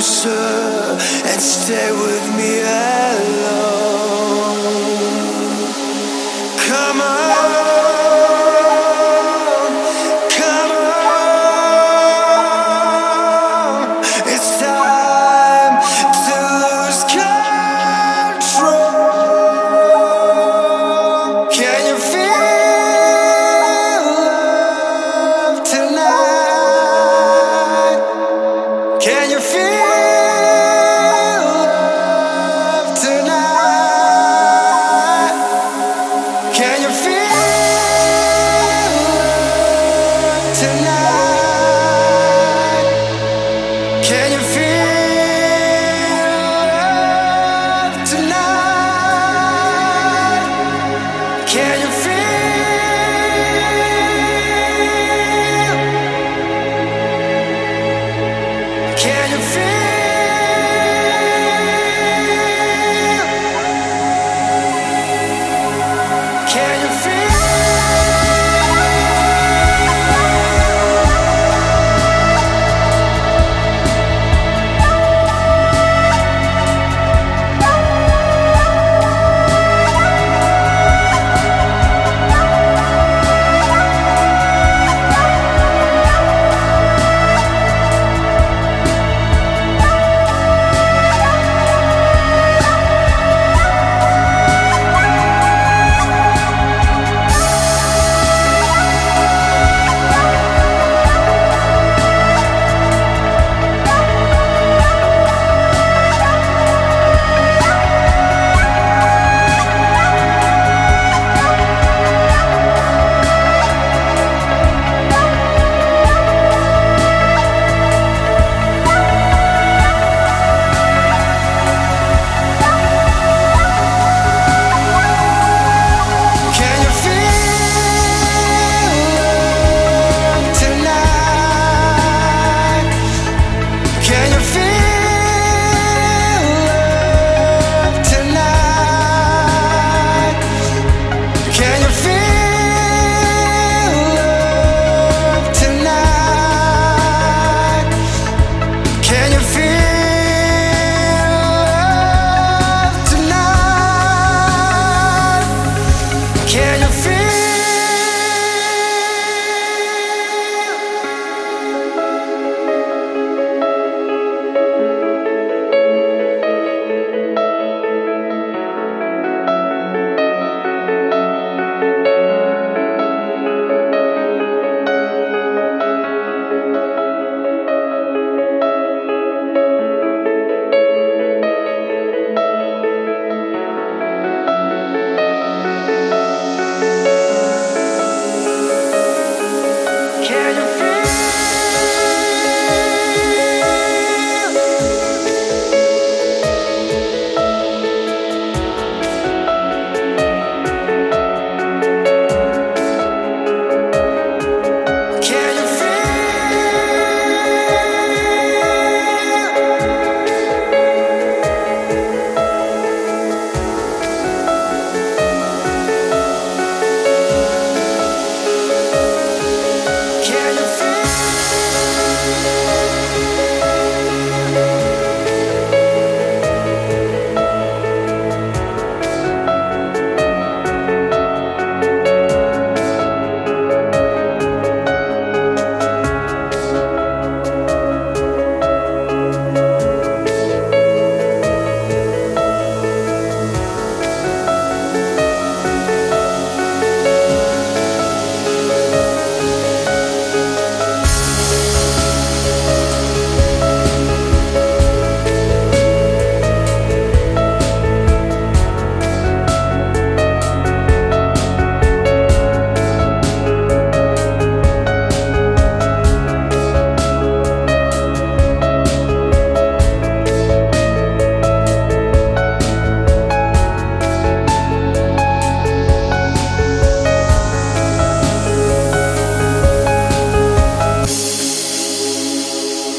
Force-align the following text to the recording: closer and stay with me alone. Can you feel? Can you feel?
closer 0.00 0.96
and 1.28 1.42
stay 1.42 1.92
with 1.92 2.34
me 2.34 2.60
alone. 2.60 3.79
Can 29.00 29.30
you 29.30 29.40
feel? 29.40 30.09
Can 59.00 59.30
you 59.30 59.38
feel? 59.38 59.79